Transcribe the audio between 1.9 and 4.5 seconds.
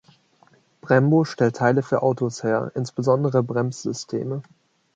Autos her, insbesondere Bremssysteme.